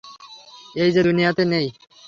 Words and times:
যে 0.75 0.79
এই 0.85 0.91
দুনিয়াতে 1.07 1.43
নেই। 1.45 1.67